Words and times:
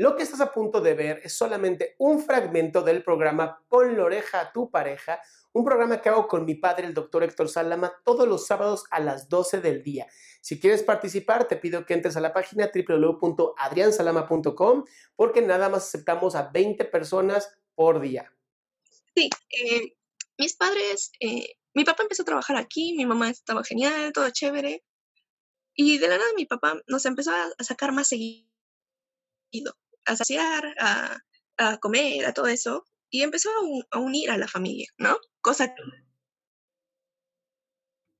Lo 0.00 0.16
que 0.16 0.22
estás 0.22 0.40
a 0.40 0.50
punto 0.50 0.80
de 0.80 0.94
ver 0.94 1.20
es 1.24 1.34
solamente 1.34 1.94
un 1.98 2.22
fragmento 2.22 2.80
del 2.80 3.04
programa 3.04 3.62
Pon 3.68 3.98
la 3.98 4.04
oreja 4.04 4.40
a 4.40 4.50
tu 4.50 4.70
pareja, 4.70 5.20
un 5.52 5.62
programa 5.62 6.00
que 6.00 6.08
hago 6.08 6.26
con 6.26 6.46
mi 6.46 6.54
padre, 6.54 6.86
el 6.86 6.94
doctor 6.94 7.22
Héctor 7.22 7.50
Salama, 7.50 7.92
todos 8.02 8.26
los 8.26 8.46
sábados 8.46 8.84
a 8.90 8.98
las 8.98 9.28
12 9.28 9.60
del 9.60 9.82
día. 9.82 10.06
Si 10.40 10.58
quieres 10.58 10.82
participar, 10.82 11.48
te 11.48 11.56
pido 11.56 11.84
que 11.84 11.92
entres 11.92 12.16
a 12.16 12.22
la 12.22 12.32
página 12.32 12.70
www.adriansalama.com 12.74 14.84
porque 15.16 15.42
nada 15.42 15.68
más 15.68 15.88
aceptamos 15.88 16.34
a 16.34 16.48
20 16.48 16.82
personas 16.86 17.54
por 17.74 18.00
día. 18.00 18.32
Sí, 19.14 19.28
eh, 19.50 19.98
mis 20.38 20.56
padres, 20.56 21.12
eh, 21.20 21.56
mi 21.74 21.84
papá 21.84 22.04
empezó 22.04 22.22
a 22.22 22.24
trabajar 22.24 22.56
aquí, 22.56 22.94
mi 22.96 23.04
mamá 23.04 23.28
estaba 23.28 23.62
genial, 23.64 24.14
todo 24.14 24.30
chévere. 24.30 24.82
Y 25.74 25.98
de 25.98 26.08
la 26.08 26.16
nada 26.16 26.30
mi 26.38 26.46
papá 26.46 26.80
nos 26.86 27.04
empezó 27.04 27.32
a 27.32 27.50
sacar 27.62 27.92
más 27.92 28.08
seguido, 28.08 28.48
a 30.06 30.16
saciar, 30.16 30.74
a, 30.80 31.18
a 31.58 31.78
comer, 31.78 32.26
a 32.26 32.32
todo 32.34 32.46
eso. 32.46 32.84
Y 33.10 33.22
empezó 33.22 33.50
a, 33.50 33.60
un- 33.62 33.84
a 33.90 33.98
unir 33.98 34.30
a 34.30 34.38
la 34.38 34.48
familia, 34.48 34.86
¿no? 34.98 35.18
Cosa 35.40 35.74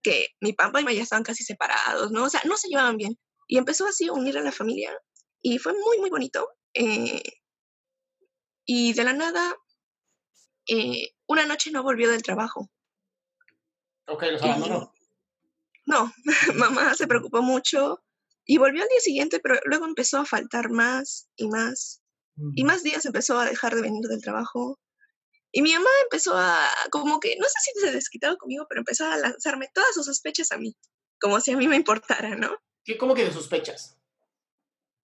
que 0.03 0.29
mi 0.41 0.53
papá 0.53 0.81
y 0.81 0.85
mamá 0.85 0.93
ya 0.95 1.03
estaban 1.03 1.23
casi 1.25 1.45
separados, 1.45 2.11
¿no? 2.11 2.25
O 2.25 2.29
sea, 2.31 2.41
no 2.45 2.57
se 2.57 2.69
llevaban 2.69 2.97
bien. 2.97 3.19
Y 3.47 3.59
empezó 3.59 3.87
así 3.87 4.09
a 4.09 4.13
unir 4.13 4.39
a 4.39 4.43
la 4.43 4.53
familia. 4.53 4.97
Y 5.43 5.59
fue 5.59 5.73
muy, 5.75 5.99
muy 5.99 6.11
bonito. 6.11 6.49
eh, 6.75 7.23
y 8.65 8.93
de 8.93 9.05
la 9.05 9.13
nada, 9.13 9.57
eh, 10.69 11.11
una 11.27 11.45
noche 11.47 11.71
no 11.73 11.83
volvió 11.83 12.09
del 12.11 12.23
trabajo. 12.23 12.71
Ok, 14.07 14.23
los 14.31 14.43
abandonó. 14.43 14.93
No, 15.87 16.13
mamá 16.55 16.95
se 16.95 17.07
preocupó 17.09 17.43
mucho 17.43 18.03
y 18.51 18.59
volvió 18.59 18.83
al 18.83 18.89
día 18.89 18.99
siguiente, 18.99 19.39
pero 19.39 19.61
luego 19.67 19.85
empezó 19.85 20.19
a 20.19 20.25
faltar 20.25 20.71
más 20.71 21.29
y 21.37 21.47
más. 21.47 22.03
Y 22.57 22.65
más 22.65 22.83
días 22.83 23.05
empezó 23.05 23.39
a 23.39 23.45
dejar 23.45 23.77
de 23.77 23.83
venir 23.83 24.03
del 24.09 24.21
trabajo. 24.21 24.81
Y 25.53 25.63
mi 25.63 25.73
mamá 25.73 25.89
empezó 26.03 26.37
a, 26.37 26.69
como 26.91 27.21
que, 27.21 27.37
no 27.39 27.47
sé 27.47 27.55
si 27.63 27.81
se 27.81 27.93
desquitaba 27.93 28.35
conmigo, 28.35 28.67
pero 28.69 28.81
empezó 28.81 29.07
a 29.07 29.17
lanzarme 29.19 29.69
todas 29.73 29.95
sus 29.95 30.07
sospechas 30.07 30.51
a 30.51 30.59
mí, 30.59 30.77
como 31.21 31.41
si 31.41 31.53
a 31.53 31.57
mí 31.57 31.69
me 31.69 31.77
importara, 31.77 32.35
¿no? 32.35 32.57
¿Qué, 32.85 32.99
¿Cómo 32.99 33.15
que 33.15 33.25
de 33.25 33.33
sospechas? 33.33 34.00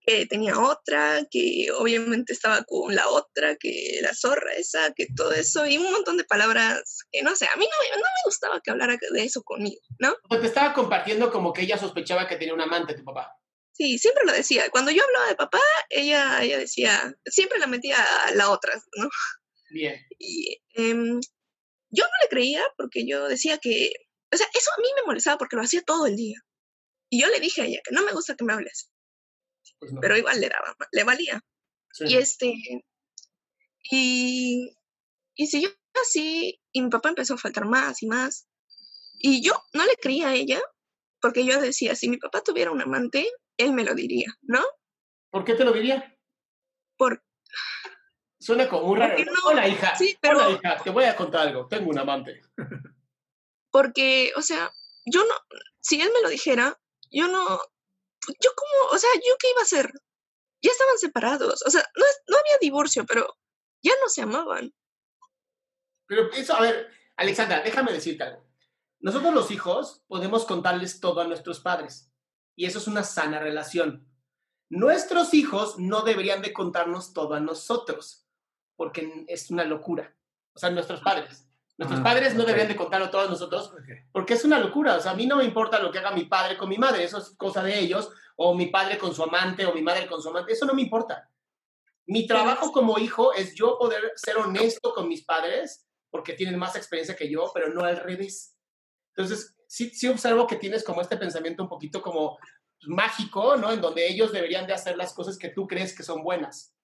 Que 0.07 0.25
tenía 0.27 0.59
otra, 0.59 1.27
que 1.31 1.67
obviamente 1.77 2.33
estaba 2.33 2.63
con 2.63 2.95
la 2.95 3.09
otra, 3.09 3.57
que 3.57 3.99
la 4.03 4.15
zorra 4.15 4.53
esa, 4.55 4.93
que 4.95 5.07
todo 5.17 5.33
eso, 5.33 5.67
y 5.67 5.79
un 5.79 5.91
montón 5.91 6.17
de 6.17 6.23
palabras 6.25 6.99
que 7.11 7.23
no 7.23 7.35
sé, 7.35 7.47
a 7.53 7.57
mí 7.57 7.65
no, 7.65 7.85
me- 7.85 7.97
no 7.97 8.03
me 8.05 8.23
gustaba 8.25 8.61
que 8.63 8.71
hablara 8.71 8.97
de 9.11 9.23
eso 9.25 9.43
conmigo, 9.43 9.81
¿no? 9.99 10.13
O 10.29 10.35
sea, 10.35 10.41
te 10.41 10.47
estaba 10.47 10.73
compartiendo 10.75 11.33
como 11.33 11.53
que 11.53 11.63
ella 11.63 11.77
sospechaba 11.77 12.29
que 12.29 12.37
tenía 12.37 12.55
un 12.55 12.61
amante, 12.61 12.95
tu 12.95 13.05
papá. 13.05 13.33
Sí, 13.73 13.99
siempre 13.99 14.25
lo 14.25 14.33
decía. 14.33 14.71
Cuando 14.71 14.91
yo 14.93 15.03
hablaba 15.05 15.27
de 15.29 15.35
papá, 15.37 15.61
ella, 15.91 16.41
ella 16.43 16.57
decía, 16.59 17.15
siempre 17.27 17.59
la 17.59 17.67
metía 17.67 17.97
a 18.27 18.31
la 18.35 18.51
otra, 18.51 18.75
¿no? 18.97 19.09
Bien. 19.71 20.01
Y 20.19 20.63
em, 20.75 21.21
yo 21.91 22.05
no 22.05 22.11
le 22.23 22.29
creía 22.31 22.63
porque 22.79 23.07
yo 23.07 23.27
decía 23.29 23.59
que, 23.59 23.91
o 24.33 24.37
sea, 24.37 24.47
eso 24.55 24.71
a 24.77 24.81
mí 24.81 24.89
me 24.97 25.03
molestaba 25.07 25.37
porque 25.37 25.57
lo 25.57 25.63
hacía 25.63 25.83
todo 25.83 26.07
el 26.07 26.17
día. 26.17 26.39
Y 27.11 27.21
yo 27.21 27.29
le 27.29 27.41
dije 27.41 27.63
a 27.63 27.65
ella 27.67 27.81
que 27.85 27.95
no 27.95 28.03
me 28.03 28.13
gusta 28.13 28.35
que 28.37 28.45
me 28.45 28.53
hables, 28.55 28.89
Pues 29.79 29.93
no. 29.93 30.01
pero 30.01 30.17
igual 30.17 30.41
le 30.41 30.49
daba, 30.49 30.75
le 30.93 31.05
valía. 31.05 31.41
Sí. 31.93 32.05
Y 32.09 32.17
este, 32.17 32.55
y, 33.91 34.77
y 35.35 35.47
siguió 35.47 35.71
así, 36.03 36.61
y 36.73 36.83
mi 36.83 36.91
papá 36.91 37.09
empezó 37.11 37.35
a 37.35 37.39
faltar 37.39 37.67
más 37.67 38.03
y 38.03 38.07
más. 38.07 38.49
Y 39.19 39.43
yo 39.43 39.55
no 39.73 39.85
le 39.85 39.95
creía 39.97 40.29
a 40.29 40.35
ella, 40.35 40.61
porque 41.21 41.45
yo 41.45 41.61
decía, 41.61 41.95
si 41.95 42.09
mi 42.09 42.19
papá 42.19 42.43
tuviera 42.43 42.71
un 42.71 42.83
amante, 42.83 43.29
él 43.57 43.73
me 43.73 43.85
lo 43.85 43.95
diría, 43.95 44.29
¿no? 44.43 44.63
¿Por 45.31 45.45
qué 45.45 45.55
te 45.55 45.65
lo 45.65 45.73
diría? 45.73 46.15
Por, 46.97 47.23
Suena 48.39 48.69
como 48.69 48.89
muy 48.89 48.99
raro. 48.99 49.17
No- 49.25 49.33
Hola, 49.47 49.67
hija. 49.69 49.97
sí, 49.97 50.17
pero- 50.21 50.39
Hola, 50.47 50.51
hija. 50.63 50.83
Te 50.85 50.91
voy 50.91 51.05
a 51.05 51.17
contar 51.17 51.49
algo. 51.49 51.67
Tengo 51.67 51.91
un 51.91 51.99
amante. 51.99 52.43
porque, 53.71 54.33
o 54.37 54.43
sea, 54.43 54.71
yo 55.07 55.25
no, 55.25 55.35
si 55.81 56.01
él 56.01 56.11
me 56.15 56.23
lo 56.23 56.29
dijera, 56.29 56.79
yo 57.11 57.29
no, 57.29 57.59
yo 58.41 58.51
como, 58.55 58.93
o 58.93 58.99
sea, 58.99 59.11
¿yo 59.15 59.35
qué 59.39 59.51
iba 59.51 59.61
a 59.61 59.65
hacer? 59.65 59.93
Ya 60.63 60.71
estaban 60.71 60.99
separados, 60.99 61.63
o 61.67 61.71
sea, 61.71 61.85
no, 61.97 62.05
no 62.29 62.39
había 62.39 62.59
divorcio, 62.61 63.05
pero 63.07 63.37
ya 63.83 63.93
no 64.03 64.09
se 64.09 64.23
amaban. 64.23 64.75
Pero 66.07 66.31
eso, 66.33 66.55
a 66.55 66.61
ver, 66.61 66.89
Alexandra, 67.17 67.63
déjame 67.63 67.93
decirte 67.93 68.25
algo. 68.25 68.47
Nosotros 69.01 69.35
los 69.35 69.51
hijos 69.51 70.03
podemos 70.09 70.45
contarles 70.45 71.01
todo 71.01 71.21
a 71.21 71.27
nuestros 71.27 71.61
padres. 71.61 72.13
Y 72.57 72.67
eso 72.67 72.79
es 72.79 72.87
una 72.87 73.05
sana 73.05 73.39
relación. 73.39 74.09
Nuestros 74.69 75.35
hijos 75.35 75.79
no 75.79 76.03
deberían 76.03 76.43
de 76.43 76.53
contarnos 76.53 77.13
todo 77.13 77.35
a 77.35 77.41
nosotros, 77.41 78.27
porque 78.75 79.25
es 79.29 79.51
una 79.51 79.65
locura. 79.65 80.17
O 80.55 80.59
sea, 80.59 80.71
nuestros 80.71 81.01
padres. 81.01 81.46
Nuestros 81.79 82.01
Ah, 82.01 82.05
padres 82.05 82.35
no 82.35 82.41
ok. 82.43 82.47
deberían 82.47 82.69
de 82.69 82.77
contarlo 82.77 83.11
todo 83.11 83.23
a 83.23 83.31
nosotros, 83.31 83.71
porque 84.13 84.35
es 84.35 84.45
una 84.45 84.59
locura. 84.59 84.97
O 84.97 85.01
sea, 85.01 85.13
a 85.13 85.15
mí 85.15 85.27
no 85.27 85.37
me 85.37 85.45
importa 85.45 85.79
lo 85.79 85.91
que 85.93 85.99
haga 85.99 86.11
mi 86.13 86.25
padre 86.25 86.57
con 86.57 86.69
mi 86.69 86.79
madre, 86.79 87.05
eso 87.05 87.19
es 87.19 87.31
cosa 87.37 87.63
de 87.63 87.79
ellos, 87.79 88.11
o 88.37 88.55
mi 88.55 88.67
padre 88.67 88.97
con 88.99 89.15
su 89.15 89.23
amante, 89.23 89.67
o 89.67 89.75
mi 89.75 89.83
madre 89.83 90.07
con 90.07 90.23
su 90.23 90.29
amante, 90.31 90.53
eso 90.53 90.65
no 90.65 90.73
me 90.75 90.83
importa. 90.83 91.31
Mi 92.07 92.27
trabajo 92.27 92.73
como 92.73 92.99
hijo 92.99 93.33
es 93.35 93.55
yo 93.55 93.77
poder 93.79 94.13
ser 94.15 94.37
honesto 94.39 94.95
con 94.95 95.09
mis 95.09 95.25
padres, 95.25 95.87
porque 96.11 96.33
tienen 96.35 96.59
más 96.59 96.77
experiencia 96.77 97.17
que 97.17 97.29
yo, 97.29 97.51
pero 97.53 97.69
no 97.69 97.83
al 97.83 97.99
revés. 97.99 98.57
Entonces, 99.15 99.55
sí, 99.67 99.91
sí 99.91 100.07
observo 100.09 100.47
que 100.47 100.57
tienes 100.57 100.85
como 100.85 101.01
este 101.03 101.17
pensamiento 101.17 101.63
un 101.63 101.69
poquito 101.69 102.01
como 102.01 102.39
mágico, 102.87 103.57
¿no? 103.57 103.73
En 103.73 103.81
donde 103.81 104.07
ellos 104.07 104.33
deberían 104.33 104.67
de 104.67 104.73
hacer 104.73 104.97
las 104.97 105.13
cosas 105.13 105.37
que 105.37 105.49
tú 105.51 105.67
crees 105.67 105.95
que 105.97 106.03
son 106.05 106.23
buenas. 106.23 106.75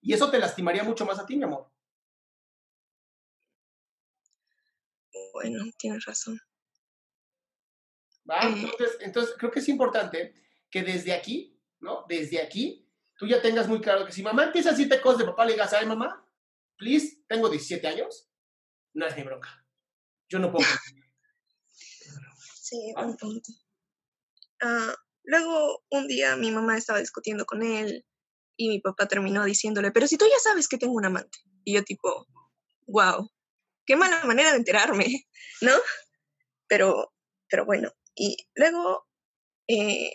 Y 0.00 0.12
eso 0.12 0.30
te 0.30 0.38
lastimaría 0.38 0.84
mucho 0.84 1.04
más 1.04 1.18
a 1.18 1.26
ti, 1.26 1.36
mi 1.36 1.44
amor. 1.44 1.70
Bueno, 5.42 5.64
tienes 5.78 6.04
razón. 6.04 6.40
¿va? 8.28 8.40
Eh. 8.42 8.62
Entonces, 8.62 8.98
entonces, 9.00 9.34
creo 9.38 9.50
que 9.50 9.60
es 9.60 9.68
importante 9.68 10.34
que 10.70 10.82
desde 10.82 11.12
aquí, 11.12 11.58
¿no? 11.80 12.04
Desde 12.08 12.40
aquí, 12.40 12.88
tú 13.16 13.26
ya 13.26 13.40
tengas 13.40 13.68
muy 13.68 13.80
claro 13.80 14.04
que 14.04 14.12
si 14.12 14.22
mamá 14.22 14.44
empieza 14.44 14.70
a 14.70 14.72
decirte 14.72 15.00
cosas 15.00 15.20
de 15.20 15.24
papá, 15.26 15.44
le 15.44 15.52
digas, 15.52 15.72
ay, 15.72 15.86
mamá, 15.86 16.24
please, 16.76 17.24
tengo 17.26 17.48
17 17.48 17.86
años, 17.86 18.30
no 18.94 19.06
es 19.06 19.16
mi 19.16 19.22
bronca. 19.22 19.64
Yo 20.28 20.38
no 20.38 20.50
puedo. 20.52 20.66
Sí, 22.60 22.92
buen 22.94 23.16
punto. 23.16 23.50
Ah, 24.60 24.94
luego, 25.22 25.82
un 25.88 26.06
día 26.06 26.36
mi 26.36 26.50
mamá 26.50 26.76
estaba 26.76 26.98
discutiendo 26.98 27.46
con 27.46 27.62
él 27.62 28.04
y 28.58 28.68
mi 28.68 28.78
papá 28.78 29.08
terminó 29.08 29.42
diciéndole, 29.46 29.90
pero 29.90 30.06
si 30.06 30.18
tú 30.18 30.26
ya 30.26 30.38
sabes 30.38 30.68
que 30.68 30.76
tengo 30.76 30.92
un 30.92 31.06
amante. 31.06 31.38
Y 31.64 31.72
yo 31.72 31.82
tipo, 31.82 32.26
wow, 32.86 33.30
qué 33.88 33.96
mala 33.96 34.22
manera 34.24 34.50
de 34.50 34.58
enterarme, 34.58 35.06
¿no? 35.62 35.72
Pero, 36.68 37.12
pero 37.48 37.64
bueno, 37.64 37.90
y 38.14 38.36
luego, 38.54 39.06
eh, 39.66 40.12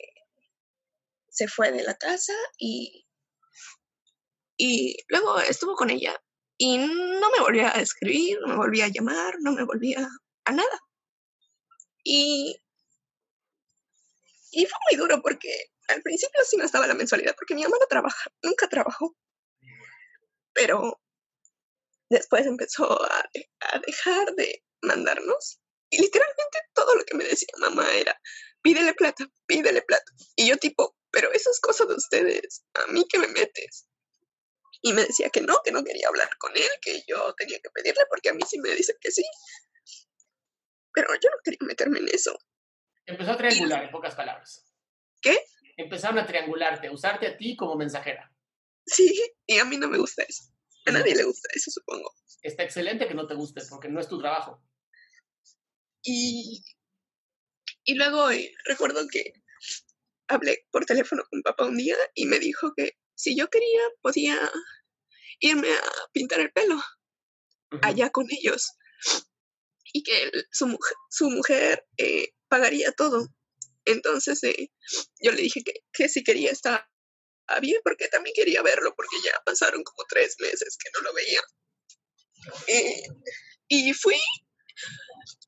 se 1.28 1.48
fue 1.48 1.72
de 1.72 1.82
la 1.84 1.96
casa 1.96 2.34
y, 2.60 3.08
y 4.56 4.96
luego 5.08 5.40
estuvo 5.40 5.76
con 5.76 5.90
ella 5.90 6.16
y 6.58 6.78
no 6.78 7.32
me 7.32 7.40
volvía 7.40 7.76
a 7.76 7.82
escribir, 7.82 8.38
no 8.42 8.50
me 8.50 8.58
volvía 8.58 8.86
a 8.86 8.92
llamar, 8.94 9.34
no 9.42 9.52
me 9.54 9.64
volvía 9.64 10.08
a 10.46 10.52
nada. 10.52 10.80
Y, 12.04 12.56
y 14.52 14.66
fue 14.68 14.78
muy 14.92 15.00
duro 15.00 15.20
porque 15.24 15.50
al 15.88 16.04
principio 16.04 16.44
sí 16.46 16.58
no 16.58 16.66
estaba 16.66 16.86
la 16.86 16.94
mensualidad 16.94 17.34
porque 17.36 17.56
mi 17.56 17.64
mamá 17.64 17.78
no 17.80 17.88
trabaja, 17.88 18.30
nunca 18.44 18.70
trabajó. 18.70 19.16
Pero 20.54 21.03
después 22.14 22.46
empezó 22.46 23.02
a, 23.04 23.30
a 23.72 23.80
dejar 23.80 24.34
de 24.36 24.64
mandarnos 24.82 25.60
y 25.94 26.02
literalmente 26.02 26.60
todo 26.74 26.96
lo 26.96 27.06
que 27.06 27.16
me 27.16 27.24
decía 27.24 27.50
mamá 27.60 27.86
era, 27.94 28.20
pídele 28.64 28.94
plata, 28.96 29.28
pídele 29.46 29.84
plata. 29.84 30.12
Y 30.36 30.50
yo 30.50 30.58
tipo, 30.58 30.98
pero 31.12 31.32
eso 31.32 31.52
es 31.52 31.60
cosa 31.60 31.86
de 31.86 31.94
ustedes, 31.94 32.66
a 32.74 32.88
mí 32.92 33.06
que 33.08 33.20
me 33.20 33.28
metes. 33.28 33.88
Y 34.82 34.92
me 34.94 35.06
decía 35.06 35.30
que 35.30 35.42
no, 35.42 35.60
que 35.64 35.72
no 35.72 35.84
quería 35.84 36.08
hablar 36.08 36.36
con 36.40 36.52
él, 36.58 36.70
que 36.82 37.04
yo 37.08 37.36
tenía 37.36 37.60
que 37.60 37.70
pedirle 37.70 38.04
porque 38.10 38.30
a 38.30 38.34
mí 38.34 38.42
sí 38.50 38.60
me 38.60 38.70
dice 38.72 38.96
que 39.00 39.12
sí. 39.12 39.24
Pero 40.94 41.14
yo 41.22 41.30
no 41.30 41.38
quería 41.44 41.60
meterme 41.62 42.00
en 42.00 42.08
eso. 42.10 42.38
Empezó 43.06 43.32
a 43.32 43.38
triangular, 43.38 43.84
en 43.84 43.92
pocas 43.92 44.16
palabras. 44.16 44.66
¿Qué? 45.22 45.46
Empezaron 45.78 46.18
a 46.18 46.26
triangularte, 46.26 46.90
usarte 46.90 47.28
a 47.28 47.38
ti 47.38 47.56
como 47.56 47.76
mensajera. 47.76 48.34
Sí, 48.86 49.36
y 49.46 49.60
a 49.60 49.66
mí 49.66 49.78
no 49.78 49.90
me 49.90 50.00
gusta 50.00 50.24
eso. 50.24 50.44
A 50.86 50.92
nadie 50.92 51.16
le 51.16 51.24
gusta 51.24 51.50
eso, 51.54 51.72
supongo. 51.72 52.14
Está 52.42 52.64
excelente 52.64 53.08
que 53.08 53.14
no 53.14 53.28
te 53.28 53.36
guste, 53.36 53.62
porque 53.70 53.90
no 53.90 54.00
es 54.00 54.08
tu 54.08 54.20
trabajo. 54.20 54.62
Y, 56.04 56.62
y 57.86 57.96
luego 57.96 58.30
eh, 58.32 58.54
recuerdo 58.66 59.08
que 59.10 59.34
hablé 60.28 60.66
por 60.72 60.86
teléfono 60.86 61.24
con 61.30 61.42
papá 61.42 61.66
un 61.66 61.78
día 61.78 61.96
y 62.14 62.26
me 62.26 62.40
dijo 62.40 62.74
que 62.76 62.98
si 63.16 63.38
yo 63.38 63.50
quería, 63.50 63.82
podía 64.02 64.52
irme 65.40 65.72
a 65.72 65.82
pintar 66.12 66.40
el 66.40 66.52
pelo 66.52 66.82
allá 67.82 68.10
con 68.10 68.26
ellos 68.30 68.74
y 69.94 70.04
que 70.04 70.32
su 70.52 70.68
mujer, 70.68 70.94
su 71.10 71.30
mujer 71.30 71.86
eh, 71.98 72.30
pagaría 72.50 72.92
todo. 72.92 73.28
Entonces 73.86 74.44
eh, 74.44 74.72
yo 75.22 75.32
le 75.32 75.42
dije 75.42 75.64
que, 75.64 75.74
que 75.92 76.10
si 76.10 76.24
quería 76.24 76.52
estar 76.52 76.88
bien 77.62 77.82
porque 77.84 78.08
también 78.08 78.34
quería 78.36 78.62
verlo 78.62 78.94
porque 78.96 79.18
ya 79.24 79.32
pasaron 79.46 79.84
como 79.84 80.04
tres 80.08 80.36
meses 80.40 80.78
que 80.78 80.90
no 80.94 81.02
lo 81.02 81.14
veía. 81.14 81.42
Eh, 82.68 83.04
y 83.68 83.94
fui 83.94 84.20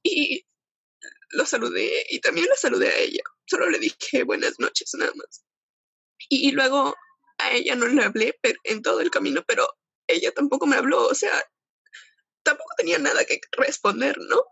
y 0.04 0.46
lo 1.30 1.46
saludé 1.46 2.06
y 2.10 2.20
también 2.20 2.48
la 2.48 2.56
saludé 2.56 2.90
a 2.90 2.98
ella. 2.98 3.24
Solo 3.46 3.70
le 3.70 3.80
dije 3.80 4.24
buenas 4.24 4.60
noches 4.60 4.92
nada 4.94 5.12
más. 5.16 5.44
Y 6.30 6.52
luego 6.52 6.96
a 7.38 7.52
ella 7.52 7.76
no 7.76 7.88
le 7.88 8.04
hablé 8.04 8.40
en 8.64 8.82
todo 8.82 9.02
el 9.02 9.12
camino, 9.12 9.44
pero 9.48 9.68
ella 10.08 10.32
tampoco 10.32 10.66
me 10.66 10.76
habló, 10.76 11.06
o 11.08 11.16
sea, 11.16 11.44
tampoco 12.44 12.74
tenía 12.78 12.98
nada 13.00 13.26
que 13.26 13.42
responder, 13.52 14.18
¿no? 14.20 14.44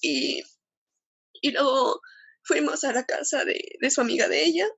Y, 0.00 0.42
y 1.32 1.50
luego 1.52 2.00
fuimos 2.42 2.84
a 2.84 2.92
la 2.92 3.06
casa 3.06 3.44
de, 3.44 3.76
de 3.80 3.90
su 3.90 4.00
amiga 4.00 4.28
de 4.28 4.44
ella 4.44 4.68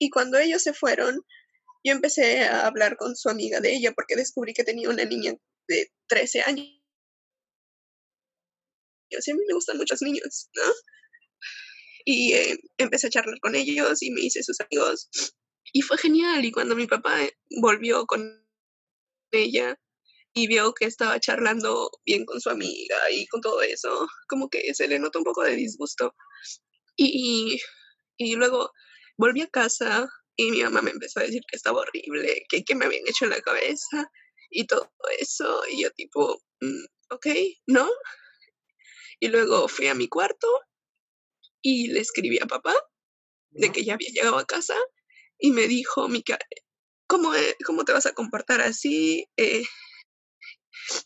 y 0.00 0.08
cuando 0.08 0.38
ellos 0.38 0.62
se 0.62 0.72
fueron, 0.72 1.24
yo 1.84 1.92
empecé 1.92 2.40
a 2.42 2.66
hablar 2.66 2.96
con 2.96 3.14
su 3.14 3.28
amiga 3.28 3.60
de 3.60 3.74
ella 3.74 3.92
porque 3.92 4.16
descubrí 4.16 4.54
que 4.54 4.64
tenía 4.64 4.88
una 4.88 5.04
niña 5.04 5.34
de 5.68 5.92
13 6.08 6.40
años. 6.40 6.66
Y 9.10 9.16
a 9.16 9.34
me 9.34 9.54
gustan 9.54 9.76
muchos 9.76 10.00
niños, 10.00 10.48
¿no? 10.54 10.72
Y 12.06 12.32
eh, 12.32 12.58
empecé 12.78 13.08
a 13.08 13.10
charlar 13.10 13.38
con 13.40 13.54
ellos 13.54 14.02
y 14.02 14.10
me 14.10 14.22
hice 14.22 14.42
sus 14.42 14.58
amigos. 14.60 15.08
Y 15.72 15.82
fue 15.82 15.98
genial. 15.98 16.44
Y 16.44 16.50
cuando 16.50 16.74
mi 16.74 16.86
papá 16.86 17.18
volvió 17.60 18.06
con 18.06 18.42
ella 19.32 19.78
y 20.32 20.46
vio 20.46 20.72
que 20.72 20.86
estaba 20.86 21.20
charlando 21.20 21.90
bien 22.06 22.24
con 22.24 22.40
su 22.40 22.48
amiga 22.48 22.96
y 23.10 23.26
con 23.26 23.42
todo 23.42 23.60
eso, 23.60 24.08
como 24.28 24.48
que 24.48 24.72
se 24.74 24.88
le 24.88 24.98
notó 24.98 25.18
un 25.18 25.24
poco 25.24 25.42
de 25.42 25.56
disgusto. 25.56 26.14
Y, 26.96 27.60
y 28.16 28.34
luego 28.36 28.72
volví 29.20 29.42
a 29.42 29.48
casa 29.48 30.08
y 30.36 30.50
mi 30.50 30.62
mamá 30.62 30.80
me 30.80 30.90
empezó 30.90 31.20
a 31.20 31.24
decir 31.24 31.42
que 31.46 31.56
estaba 31.56 31.80
horrible, 31.80 32.44
que, 32.48 32.64
que 32.64 32.74
me 32.74 32.86
habían 32.86 33.06
hecho 33.06 33.26
en 33.26 33.32
la 33.32 33.40
cabeza 33.42 34.10
y 34.50 34.66
todo 34.66 34.90
eso. 35.18 35.62
Y 35.70 35.82
yo 35.82 35.90
tipo, 35.90 36.40
mm, 36.60 36.84
ok, 37.10 37.26
¿no? 37.66 37.88
Y 39.20 39.28
luego 39.28 39.68
fui 39.68 39.88
a 39.88 39.94
mi 39.94 40.08
cuarto 40.08 40.48
y 41.62 41.88
le 41.88 42.00
escribí 42.00 42.38
a 42.40 42.46
papá 42.46 42.74
de 43.50 43.70
que 43.70 43.84
ya 43.84 43.94
había 43.94 44.08
llegado 44.10 44.38
a 44.38 44.46
casa 44.46 44.74
y 45.38 45.50
me 45.50 45.68
dijo, 45.68 46.08
Mica, 46.08 46.38
¿cómo, 47.06 47.34
e, 47.34 47.56
¿cómo 47.66 47.84
te 47.84 47.92
vas 47.92 48.06
a 48.06 48.14
comportar 48.14 48.62
así? 48.62 49.28
Eh, 49.36 49.64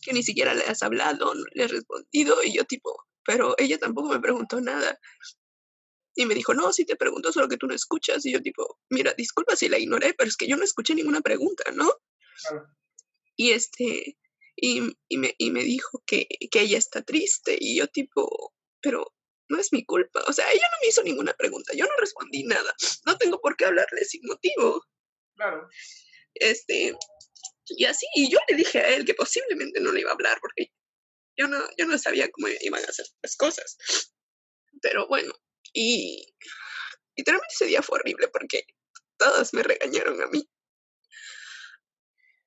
que 0.03 0.13
ni 0.13 0.23
siquiera 0.23 0.55
le 0.55 0.65
has 0.65 0.83
hablado, 0.83 1.35
no 1.35 1.45
le 1.53 1.65
has 1.65 1.71
respondido 1.73 2.43
y 2.45 2.55
yo 2.55 2.65
tipo, 2.65 2.95
pero 3.25 3.57
ella 3.59 3.79
tampoco 3.79 4.11
me 4.11 4.21
preguntó 4.21 4.61
nada. 4.61 5.01
Y 6.15 6.27
me 6.27 6.35
dijo, 6.35 6.55
no, 6.55 6.73
si 6.73 6.85
te 6.85 6.97
pregunto 6.97 7.33
solo 7.33 7.49
que 7.49 7.57
tú 7.57 7.67
no 7.67 7.75
escuchas. 7.75 8.25
Y 8.25 8.33
yo 8.33 8.41
tipo, 8.41 8.79
mira, 8.91 9.15
disculpa 9.15 9.57
si 9.57 9.69
la 9.69 9.79
ignoré, 9.79 10.15
pero 10.15 10.29
es 10.29 10.37
que 10.37 10.47
yo 10.47 10.57
no 10.57 10.65
escuché 10.65 10.95
ninguna 10.95 11.21
pregunta, 11.21 11.71
¿no? 11.73 11.93
Y 13.37 13.51
este, 13.51 14.17
y, 14.57 14.97
y, 15.09 15.19
me, 15.19 15.35
y 15.39 15.51
me 15.51 15.63
dijo 15.63 16.03
que, 16.07 16.29
que 16.51 16.61
ella 16.61 16.79
está 16.79 17.03
triste 17.03 17.57
y 17.59 17.79
yo 17.79 17.89
tipo, 17.89 18.55
pero 18.81 19.13
no 19.49 19.59
es 19.59 19.73
mi 19.73 19.85
culpa. 19.85 20.23
O 20.27 20.33
sea, 20.33 20.51
ella 20.53 20.67
no 20.71 20.79
me 20.81 20.89
hizo 20.89 21.03
ninguna 21.03 21.35
pregunta, 21.35 21.73
yo 21.75 21.85
no 21.85 21.97
respondí 21.99 22.45
nada. 22.45 22.75
No 23.07 23.17
tengo 23.19 23.41
por 23.41 23.57
qué 23.57 23.67
hablarle 23.67 24.05
sin 24.05 24.23
motivo. 24.25 24.85
Claro. 25.37 25.69
Este, 26.35 26.97
y 27.67 27.85
así, 27.85 28.07
y 28.15 28.31
yo 28.31 28.39
le 28.49 28.57
dije 28.57 28.79
a 28.79 28.95
él 28.95 29.05
que 29.05 29.15
posiblemente 29.15 29.81
no 29.81 29.93
le 29.93 30.01
iba 30.01 30.11
a 30.11 30.15
hablar 30.15 30.39
porque 30.41 30.73
yo 31.37 31.49
no, 31.49 31.59
yo 31.77 31.87
no 31.87 31.99
sabía 31.99 32.31
cómo 32.31 32.49
iban 32.61 32.85
a 32.85 32.89
hacer 32.89 33.07
las 33.23 33.37
cosas. 33.37 33.77
Pero 34.81 35.07
bueno, 35.09 35.33
y 35.75 36.25
literalmente 37.17 37.53
ese 37.53 37.67
día 37.67 37.83
fue 37.83 37.99
horrible 37.99 38.29
porque 38.29 38.67
todos 39.19 39.53
me 39.53 39.63
regañaron 39.63 40.23
a 40.23 40.27
mí. 40.29 40.49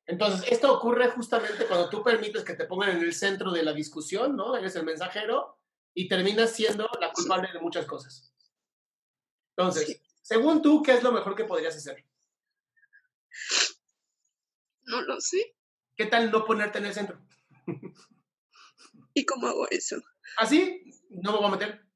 Entonces, 0.06 0.50
esto 0.50 0.74
ocurre 0.74 1.10
justamente 1.10 1.68
cuando 1.68 1.90
tú 1.90 2.02
permites 2.02 2.46
que 2.46 2.56
te 2.56 2.66
pongan 2.66 2.92
en 2.92 3.04
el 3.04 3.14
centro 3.14 3.52
de 3.52 3.62
la 3.62 3.74
discusión, 3.74 4.38
¿no? 4.38 4.56
Eres 4.56 4.76
el 4.78 4.86
mensajero 4.86 5.60
y 5.94 6.08
terminas 6.08 6.56
siendo 6.56 6.90
la 7.00 7.12
culpable 7.12 7.52
de 7.52 7.60
muchas 7.60 7.86
cosas. 7.86 8.34
Entonces, 9.56 10.02
según 10.22 10.62
tú, 10.62 10.82
¿qué 10.82 10.94
es 10.94 11.04
lo 11.04 11.12
mejor 11.12 11.36
que 11.36 11.44
podrías 11.44 11.76
hacer? 11.76 12.06
No 14.84 15.02
lo 15.02 15.20
sé. 15.20 15.58
¿Qué 15.98 16.06
tal 16.06 16.32
no 16.32 16.46
ponerte 16.46 16.78
en 16.78 16.86
el 16.86 16.94
centro? 16.94 17.20
¿Y 19.14 19.26
cómo 19.26 19.48
hago 19.48 19.68
eso? 19.70 19.98
¿Así? 20.38 20.84
No 21.10 21.34
me 21.34 21.38
voy 21.40 21.48
a 21.48 21.52
meter. 21.52 21.87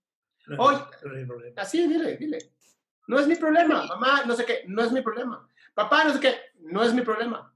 Hoy, 0.58 0.76
así, 1.56 1.88
dile, 1.88 2.18
dile. 2.18 2.54
No 3.08 3.20
es 3.20 3.28
mi 3.28 3.36
problema, 3.36 3.86
mamá, 3.86 4.24
no 4.26 4.36
sé 4.36 4.46
qué, 4.46 4.64
no 4.68 4.84
es 4.84 4.92
mi 4.92 5.02
problema. 5.02 5.48
Papá, 5.74 6.04
no 6.04 6.14
sé 6.14 6.20
qué, 6.20 6.36
no 6.60 6.84
es 6.84 6.94
mi 6.94 7.02
problema. 7.02 7.54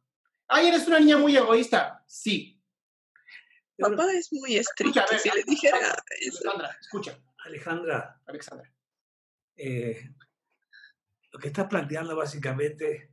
Ay, 0.47 0.67
eres 0.67 0.87
una 0.87 0.99
niña 0.99 1.17
muy 1.17 1.35
egoísta. 1.35 2.03
Sí. 2.07 2.61
Papá 3.77 4.11
es 4.13 4.31
muy 4.31 4.57
estricto. 4.57 5.01
si 5.17 5.29
le 5.29 5.43
dijera 5.43 5.77
Alejandra, 6.21 6.77
escucha. 6.79 7.19
Alejandra. 7.45 8.21
Alexandra. 8.25 8.71
Eh, 9.55 10.09
lo 11.31 11.39
que 11.39 11.47
estás 11.47 11.67
planteando 11.67 12.15
básicamente 12.15 13.11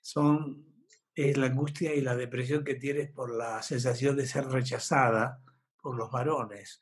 son 0.00 0.66
es 1.14 1.36
la 1.36 1.46
angustia 1.46 1.94
y 1.94 2.02
la 2.02 2.14
depresión 2.14 2.64
que 2.64 2.74
tienes 2.74 3.10
por 3.10 3.34
la 3.34 3.62
sensación 3.62 4.16
de 4.16 4.26
ser 4.26 4.46
rechazada 4.46 5.42
por 5.80 5.96
los 5.96 6.10
varones. 6.10 6.80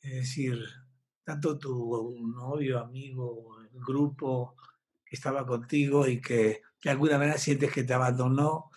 Es 0.00 0.14
decir, 0.14 0.62
tanto 1.28 1.58
tu 1.58 2.24
novio, 2.34 2.78
amigo, 2.78 3.58
grupo 3.86 4.56
que 5.04 5.14
estaba 5.14 5.44
contigo 5.44 6.06
y 6.06 6.22
que 6.22 6.62
de 6.82 6.90
alguna 6.90 7.18
manera 7.18 7.36
sientes 7.36 7.70
que 7.70 7.84
te 7.84 7.92
abandonó, 7.92 8.70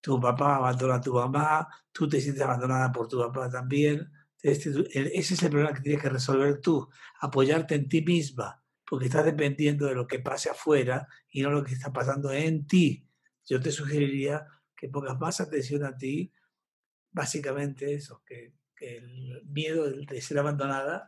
tu 0.00 0.20
papá 0.20 0.56
abandona 0.56 0.96
a 0.96 1.00
tu 1.00 1.14
mamá, 1.14 1.68
tú 1.92 2.08
te 2.08 2.20
sientes 2.20 2.42
abandonada 2.42 2.90
por 2.90 3.06
tu 3.06 3.16
papá 3.16 3.48
también. 3.48 4.10
Este, 4.42 4.70
ese 5.16 5.34
es 5.34 5.42
el 5.44 5.50
problema 5.50 5.72
que 5.72 5.82
tienes 5.82 6.02
que 6.02 6.08
resolver 6.08 6.60
tú, 6.60 6.88
apoyarte 7.20 7.76
en 7.76 7.88
ti 7.88 8.02
misma, 8.02 8.60
porque 8.84 9.04
estás 9.04 9.24
dependiendo 9.24 9.86
de 9.86 9.94
lo 9.94 10.08
que 10.08 10.18
pase 10.18 10.50
afuera 10.50 11.06
y 11.30 11.42
no 11.42 11.50
lo 11.52 11.62
que 11.62 11.74
está 11.74 11.92
pasando 11.92 12.32
en 12.32 12.66
ti. 12.66 13.06
Yo 13.46 13.60
te 13.60 13.70
sugeriría 13.70 14.48
que 14.74 14.88
pongas 14.88 15.16
más 15.20 15.40
atención 15.40 15.84
a 15.84 15.96
ti, 15.96 16.32
básicamente 17.12 17.94
eso, 17.94 18.20
que, 18.26 18.52
que 18.74 18.96
el 18.96 19.44
miedo 19.44 19.88
de 19.88 20.20
ser 20.20 20.40
abandonada 20.40 21.06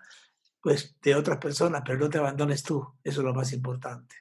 pues 0.65 0.99
de 1.03 1.15
otras 1.15 1.37
personas, 1.37 1.83
pero 1.85 1.99
no 1.99 2.09
te 2.09 2.17
abandones 2.17 2.63
tú. 2.63 2.99
Eso 3.05 3.21
es 3.21 3.25
lo 3.25 3.35
más 3.35 3.53
importante. 3.53 4.17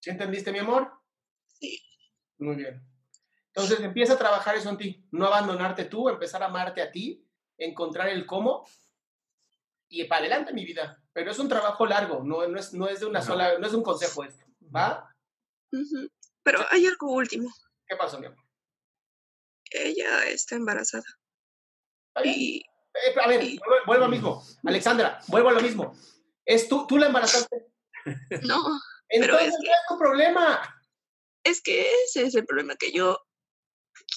¿Sí 0.00 0.10
entendiste, 0.10 0.52
mi 0.52 0.60
amor? 0.60 0.92
Sí. 1.48 1.82
Muy 2.38 2.54
bien. 2.54 2.80
Entonces 3.48 3.80
empieza 3.80 4.12
a 4.12 4.18
trabajar 4.18 4.54
eso 4.54 4.70
en 4.70 4.78
ti, 4.78 5.08
no 5.10 5.26
abandonarte 5.26 5.86
tú, 5.86 6.08
empezar 6.08 6.44
a 6.44 6.46
amarte 6.46 6.80
a 6.80 6.92
ti, 6.92 7.28
encontrar 7.58 8.08
el 8.10 8.24
cómo 8.24 8.68
y 9.88 10.04
para 10.04 10.20
adelante 10.20 10.52
mi 10.52 10.64
vida. 10.64 11.02
Pero 11.12 11.32
es 11.32 11.38
un 11.40 11.48
trabajo 11.48 11.84
largo, 11.84 12.22
no, 12.22 12.46
no, 12.46 12.56
es, 12.56 12.72
no 12.74 12.86
es 12.86 13.00
de 13.00 13.06
una 13.06 13.20
sola, 13.20 13.58
no 13.58 13.66
es 13.66 13.74
un 13.74 13.82
consejo 13.82 14.22
esto, 14.22 14.46
¿va? 14.60 15.12
Pero 16.44 16.60
hay 16.70 16.86
algo 16.86 17.10
último. 17.14 17.52
¿Qué 17.84 17.96
pasó, 17.96 18.20
mi 18.20 18.26
amor? 18.26 18.44
Ella 19.72 20.28
está 20.28 20.54
embarazada. 20.54 21.18
Y, 22.24 22.62
eh, 22.94 23.14
a 23.20 23.28
ver, 23.28 23.58
vuelvo, 23.86 24.04
a 24.04 24.06
lo 24.06 24.08
mismo. 24.08 24.44
Alexandra, 24.64 25.20
vuelvo 25.28 25.50
a 25.50 25.52
lo 25.52 25.60
mismo. 25.60 25.96
¿Es 26.44 26.68
tú, 26.68 26.86
tú 26.86 26.98
la 26.98 27.06
embarazaste? 27.06 27.66
No. 28.42 28.58
Entonces, 29.08 29.48
es 29.48 29.54
¿qué 29.62 29.70
es 29.70 29.78
tu 29.88 29.98
problema? 29.98 30.82
Es 31.44 31.62
que 31.62 31.86
ese 32.04 32.22
es 32.22 32.34
el 32.34 32.44
problema, 32.44 32.76
que 32.76 32.92
yo 32.92 33.18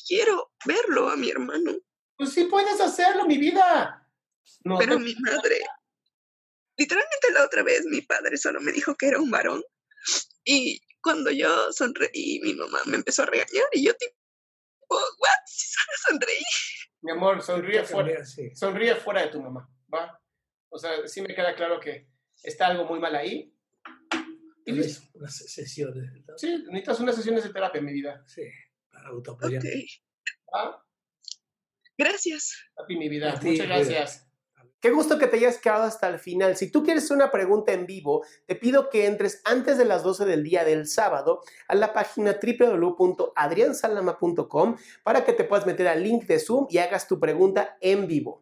quiero 0.07 0.51
verlo 0.65 1.09
a 1.09 1.15
mi 1.15 1.29
hermano. 1.29 1.73
Pues 2.17 2.33
sí 2.33 2.45
puedes 2.45 2.79
hacerlo, 2.79 3.25
mi 3.25 3.37
vida. 3.37 4.07
No, 4.63 4.77
pero 4.77 4.99
mi 4.99 5.15
madre, 5.15 5.61
literalmente 6.77 7.31
la 7.31 7.45
otra 7.45 7.63
vez 7.63 7.85
mi 7.85 8.01
padre 8.01 8.37
solo 8.37 8.59
me 8.59 8.71
dijo 8.71 8.95
que 8.95 9.07
era 9.07 9.19
un 9.19 9.31
varón. 9.31 9.63
Y 10.43 10.81
cuando 11.01 11.31
yo 11.31 11.71
sonreí, 11.71 12.39
mi 12.41 12.53
mamá 12.53 12.79
me 12.85 12.97
empezó 12.97 13.23
a 13.23 13.27
regañar 13.27 13.65
y 13.71 13.85
yo 13.85 13.93
tipo, 13.95 14.15
¿what? 14.89 15.29
Mi 17.11 17.17
amor, 17.17 17.41
sonríe 17.41 17.83
fuera, 17.83 18.23
sonríe 18.53 18.95
fuera 18.95 19.23
de 19.23 19.27
tu 19.27 19.41
mamá, 19.41 19.69
¿va? 19.93 20.17
O 20.69 20.77
sea, 20.77 21.05
sí 21.09 21.21
me 21.21 21.35
queda 21.35 21.53
claro 21.55 21.77
que 21.77 22.07
está 22.41 22.67
algo 22.67 22.85
muy 22.85 23.01
mal 23.01 23.13
ahí. 23.15 23.53
Y 24.65 24.71
listo. 24.71 25.09
Unas 25.15 25.35
sesiones. 25.35 26.09
Sí, 26.37 26.63
necesitas 26.67 27.01
unas 27.01 27.15
sesiones 27.17 27.43
de 27.43 27.51
terapia, 27.51 27.81
mi 27.81 27.91
vida. 27.91 28.23
Sí, 28.25 28.43
para 28.89 29.09
autoapoyar. 29.09 29.61
¿Va? 30.55 30.85
Gracias. 31.97 32.55
Papi, 32.75 32.95
mi 32.95 33.09
vida. 33.09 33.37
Muchas 33.43 33.67
gracias. 33.67 34.30
Qué 34.81 34.89
gusto 34.89 35.19
que 35.19 35.27
te 35.27 35.37
hayas 35.37 35.59
quedado 35.59 35.83
hasta 35.83 36.07
el 36.07 36.17
final. 36.17 36.57
Si 36.57 36.71
tú 36.71 36.83
quieres 36.83 37.11
una 37.11 37.29
pregunta 37.29 37.71
en 37.71 37.85
vivo, 37.85 38.25
te 38.47 38.55
pido 38.55 38.89
que 38.89 39.05
entres 39.05 39.39
antes 39.45 39.77
de 39.77 39.85
las 39.85 40.01
12 40.01 40.25
del 40.25 40.43
día 40.43 40.63
del 40.63 40.87
sábado 40.87 41.43
a 41.67 41.75
la 41.75 41.93
página 41.93 42.39
www.adriansalama.com 42.41 44.77
para 45.03 45.23
que 45.23 45.33
te 45.33 45.43
puedas 45.43 45.67
meter 45.67 45.87
al 45.87 46.01
link 46.01 46.25
de 46.25 46.39
Zoom 46.39 46.65
y 46.67 46.79
hagas 46.79 47.07
tu 47.07 47.19
pregunta 47.19 47.77
en 47.79 48.07
vivo. 48.07 48.41